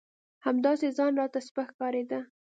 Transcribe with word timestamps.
همداسې 0.45 0.87
ځان 0.97 1.11
راته 1.21 1.39
سپک 1.47 1.67
ښکارېده. 1.73 2.19